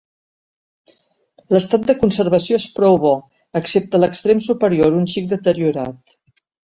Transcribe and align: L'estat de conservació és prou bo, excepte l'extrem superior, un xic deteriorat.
L'estat 1.55 1.83
de 1.91 1.95
conservació 2.03 2.57
és 2.61 2.65
prou 2.79 2.97
bo, 3.03 3.11
excepte 3.59 3.99
l'extrem 4.01 4.41
superior, 4.47 4.97
un 5.03 5.07
xic 5.15 5.29
deteriorat. 5.35 6.17